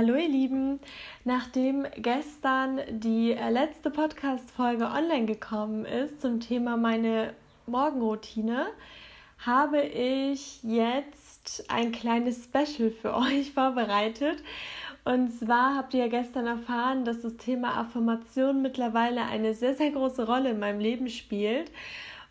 Hallo 0.00 0.14
ihr 0.14 0.30
Lieben, 0.30 0.80
nachdem 1.26 1.86
gestern 1.98 2.80
die 2.88 3.32
äh, 3.32 3.50
letzte 3.50 3.90
Podcast-Folge 3.90 4.86
online 4.86 5.26
gekommen 5.26 5.84
ist 5.84 6.22
zum 6.22 6.40
Thema 6.40 6.78
meine 6.78 7.34
Morgenroutine, 7.66 8.68
habe 9.44 9.82
ich 9.82 10.62
jetzt 10.62 11.70
ein 11.70 11.92
kleines 11.92 12.44
Special 12.44 12.90
für 12.90 13.14
euch 13.14 13.52
vorbereitet. 13.52 14.42
Und 15.04 15.38
zwar 15.38 15.76
habt 15.76 15.92
ihr 15.92 16.00
ja 16.00 16.08
gestern 16.08 16.46
erfahren, 16.46 17.04
dass 17.04 17.20
das 17.20 17.36
Thema 17.36 17.76
Affirmation 17.76 18.62
mittlerweile 18.62 19.26
eine 19.26 19.52
sehr, 19.52 19.74
sehr 19.74 19.90
große 19.90 20.24
Rolle 20.24 20.52
in 20.52 20.60
meinem 20.60 20.80
Leben 20.80 21.10
spielt. 21.10 21.70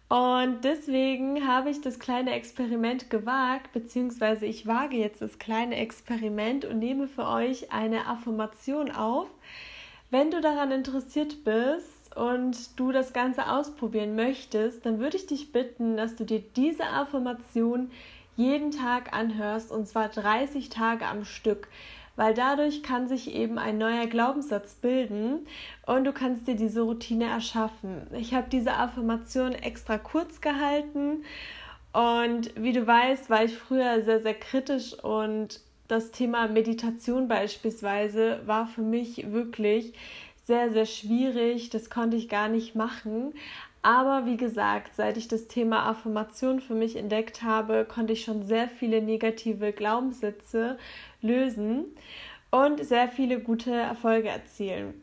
Und 0.09 0.63
deswegen 0.63 1.47
habe 1.47 1.69
ich 1.69 1.81
das 1.81 1.99
kleine 1.99 2.31
Experiment 2.31 3.11
gewagt, 3.11 3.71
beziehungsweise 3.73 4.47
ich 4.47 4.65
wage 4.65 4.97
jetzt 4.97 5.21
das 5.21 5.37
kleine 5.37 5.75
Experiment 5.75 6.65
und 6.65 6.79
nehme 6.79 7.07
für 7.07 7.27
euch 7.27 7.71
eine 7.71 8.07
Affirmation 8.07 8.89
auf. 8.89 9.27
Wenn 10.09 10.31
du 10.31 10.41
daran 10.41 10.71
interessiert 10.71 11.43
bist 11.43 12.17
und 12.17 12.79
du 12.79 12.91
das 12.91 13.13
Ganze 13.13 13.51
ausprobieren 13.51 14.15
möchtest, 14.15 14.83
dann 14.83 14.97
würde 14.97 15.17
ich 15.17 15.27
dich 15.27 15.51
bitten, 15.51 15.95
dass 15.95 16.15
du 16.15 16.25
dir 16.25 16.41
diese 16.55 16.87
Affirmation 16.87 17.91
jeden 18.35 18.71
Tag 18.71 19.13
anhörst 19.13 19.71
und 19.71 19.87
zwar 19.87 20.09
30 20.09 20.69
Tage 20.69 21.05
am 21.05 21.23
Stück 21.23 21.67
weil 22.19 22.33
dadurch 22.33 22.83
kann 22.83 23.07
sich 23.07 23.33
eben 23.33 23.57
ein 23.57 23.77
neuer 23.77 24.05
Glaubenssatz 24.05 24.73
bilden 24.75 25.47
und 25.85 26.03
du 26.03 26.11
kannst 26.11 26.49
dir 26.49 26.55
diese 26.55 26.81
Routine 26.81 27.23
erschaffen. 27.23 28.07
Ich 28.11 28.33
habe 28.33 28.49
diese 28.51 28.73
Affirmation 28.73 29.53
extra 29.53 29.97
kurz 29.97 30.41
gehalten 30.41 31.23
und 31.93 32.51
wie 32.61 32.73
du 32.73 32.85
weißt, 32.85 33.29
war 33.29 33.45
ich 33.45 33.55
früher 33.55 34.01
sehr, 34.01 34.19
sehr 34.19 34.33
kritisch 34.33 35.01
und 35.01 35.61
das 35.87 36.11
Thema 36.11 36.49
Meditation 36.49 37.29
beispielsweise 37.29 38.41
war 38.45 38.67
für 38.67 38.81
mich 38.81 39.31
wirklich 39.31 39.93
sehr, 40.43 40.71
sehr 40.71 40.87
schwierig. 40.87 41.69
Das 41.69 41.89
konnte 41.89 42.17
ich 42.17 42.27
gar 42.27 42.49
nicht 42.49 42.75
machen. 42.75 43.33
Aber 43.81 44.25
wie 44.25 44.37
gesagt, 44.37 44.95
seit 44.95 45.15
ich 45.17 45.27
das 45.27 45.47
Thema 45.47 45.85
Affirmation 45.87 46.59
für 46.59 46.73
mich 46.73 46.97
entdeckt 46.97 47.43
habe, 47.43 47.85
konnte 47.85 48.13
ich 48.13 48.23
schon 48.23 48.43
sehr 48.43 48.67
viele 48.67 49.01
negative 49.01 49.71
Glaubenssätze 49.71 50.77
lösen 51.21 51.85
und 52.51 52.83
sehr 52.83 53.07
viele 53.07 53.39
gute 53.39 53.71
Erfolge 53.71 54.27
erzielen. 54.29 55.01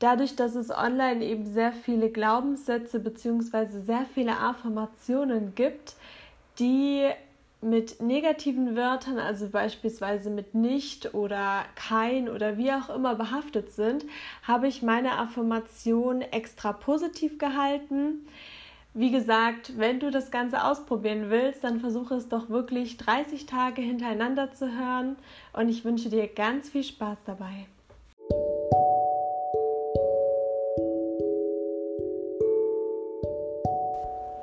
Dadurch, 0.00 0.36
dass 0.36 0.54
es 0.54 0.70
online 0.70 1.24
eben 1.24 1.46
sehr 1.46 1.72
viele 1.72 2.10
Glaubenssätze 2.10 3.00
bzw. 3.00 3.80
sehr 3.80 4.04
viele 4.12 4.38
Affirmationen 4.38 5.54
gibt, 5.54 5.94
die 6.58 7.08
mit 7.64 8.00
negativen 8.00 8.76
Wörtern, 8.76 9.18
also 9.18 9.48
beispielsweise 9.48 10.30
mit 10.30 10.54
nicht 10.54 11.14
oder 11.14 11.64
kein 11.74 12.28
oder 12.28 12.58
wie 12.58 12.70
auch 12.72 12.90
immer 12.90 13.14
behaftet 13.14 13.72
sind, 13.72 14.04
habe 14.42 14.68
ich 14.68 14.82
meine 14.82 15.18
Affirmation 15.18 16.20
extra 16.20 16.72
positiv 16.72 17.38
gehalten. 17.38 18.26
Wie 18.92 19.10
gesagt, 19.10 19.72
wenn 19.76 19.98
du 19.98 20.10
das 20.10 20.30
Ganze 20.30 20.62
ausprobieren 20.62 21.30
willst, 21.30 21.64
dann 21.64 21.80
versuche 21.80 22.14
es 22.14 22.28
doch 22.28 22.48
wirklich 22.48 22.96
30 22.96 23.46
Tage 23.46 23.82
hintereinander 23.82 24.52
zu 24.52 24.70
hören 24.70 25.16
und 25.52 25.68
ich 25.68 25.84
wünsche 25.84 26.10
dir 26.10 26.28
ganz 26.28 26.70
viel 26.70 26.84
Spaß 26.84 27.18
dabei. 27.26 27.66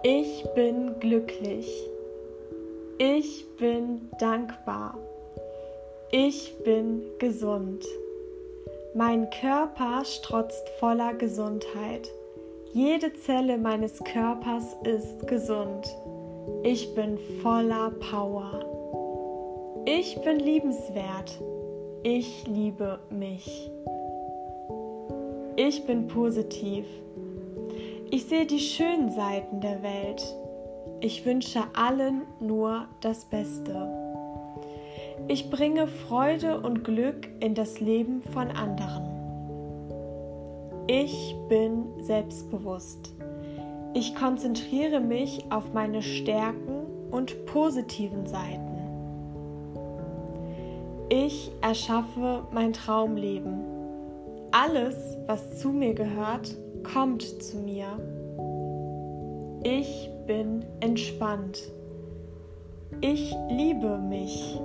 Ich 0.04 0.44
bin 0.56 1.00
glücklich. 1.00 1.91
Ich 3.04 3.48
bin 3.58 4.12
dankbar. 4.20 4.96
Ich 6.12 6.56
bin 6.64 7.02
gesund. 7.18 7.84
Mein 8.94 9.28
Körper 9.32 10.06
strotzt 10.06 10.70
voller 10.80 11.16
Gesundheit. 11.16 12.12
Jede 12.74 13.12
Zelle 13.14 13.58
meines 13.58 14.04
Körpers 14.04 14.76
ist 14.84 15.26
gesund. 15.26 15.88
Ich 16.62 16.94
bin 16.94 17.18
voller 17.42 17.90
Power. 18.12 18.60
Ich 19.86 20.22
bin 20.22 20.38
liebenswert. 20.38 21.42
Ich 22.04 22.46
liebe 22.46 23.00
mich. 23.10 23.72
Ich 25.56 25.88
bin 25.88 26.08
positiv. 26.08 26.86
Ich 28.12 28.26
sehe 28.26 28.46
die 28.46 28.60
schönen 28.60 29.10
Seiten 29.10 29.60
der 29.60 29.82
Welt. 29.82 30.22
Ich 31.04 31.26
wünsche 31.26 31.64
allen 31.74 32.22
nur 32.40 32.86
das 33.02 33.26
Beste. 33.26 33.90
Ich 35.28 35.50
bringe 35.50 35.88
Freude 35.88 36.62
und 36.62 36.84
Glück 36.84 37.28
in 37.40 37.56
das 37.56 37.80
Leben 37.80 38.22
von 38.22 38.50
anderen. 38.50 39.10
Ich 40.86 41.36
bin 41.50 41.86
selbstbewusst. 42.02 43.16
Ich 43.96 44.14
konzentriere 44.14 45.00
mich 45.00 45.44
auf 45.50 45.74
meine 45.74 46.04
Stärken 46.04 46.86
und 47.10 47.48
positiven 47.48 48.28
Seiten. 48.28 48.78
Ich 51.10 51.52
erschaffe 51.62 52.44
mein 52.52 52.74
Traumleben. 52.74 53.62
Alles, 54.52 55.18
was 55.26 55.58
zu 55.58 55.70
mir 55.70 55.96
gehört, 55.96 56.56
kommt 56.84 57.24
zu 57.24 57.58
mir. 57.58 57.88
Ich 59.64 60.10
bin 60.32 60.66
entspannt. 60.80 61.60
Ich 63.02 63.36
liebe 63.50 63.98
mich. 63.98 64.62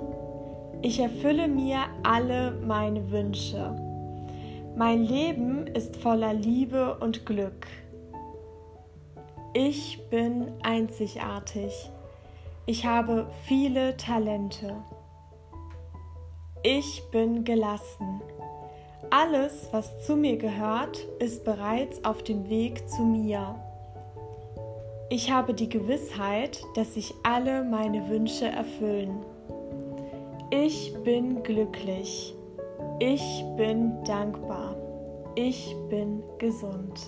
Ich 0.81 0.97
erfülle 0.97 1.49
mir 1.49 1.79
alle 2.03 2.53
meine 2.65 3.11
Wünsche. 3.11 3.75
Mein 4.77 5.03
Leben 5.03 5.67
ist 5.67 5.97
voller 5.97 6.33
Liebe 6.33 6.97
und 6.99 7.25
Glück. 7.25 7.67
Ich 9.53 9.99
bin 10.09 10.53
einzigartig. 10.63 11.91
Ich 12.65 12.85
habe 12.85 13.27
viele 13.43 13.97
Talente. 13.97 14.73
Ich 16.63 17.03
bin 17.11 17.43
gelassen. 17.43 18.21
Alles, 19.09 19.67
was 19.73 20.05
zu 20.05 20.15
mir 20.15 20.37
gehört, 20.37 20.97
ist 21.19 21.43
bereits 21.43 22.05
auf 22.05 22.23
dem 22.23 22.49
Weg 22.49 22.87
zu 22.87 23.01
mir. 23.01 23.66
Ich 25.09 25.31
habe 25.31 25.53
die 25.53 25.69
Gewissheit, 25.69 26.61
dass 26.75 26.95
sich 26.95 27.13
alle 27.23 27.63
meine 27.63 28.09
Wünsche 28.09 28.45
erfüllen. 28.47 29.25
Ich 30.51 30.93
bin 31.05 31.43
glücklich. 31.43 32.35
Ich 32.99 33.43
bin 33.55 34.03
dankbar. 34.03 34.75
Ich 35.35 35.73
bin 35.89 36.21
gesund. 36.39 36.99